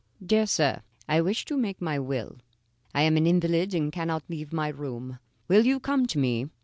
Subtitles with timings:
[0.25, 2.37] DEAR SIR, I wish to make my will.
[2.91, 5.19] I am an invalid and cannot leave my room.
[5.47, 6.49] Will you come to me?